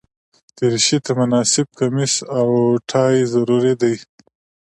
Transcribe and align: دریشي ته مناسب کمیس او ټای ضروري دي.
دریشي 0.57 0.97
ته 1.05 1.11
مناسب 1.19 1.67
کمیس 1.77 2.13
او 2.37 2.47
ټای 2.89 3.15
ضروري 3.33 3.73
دي. 3.81 3.95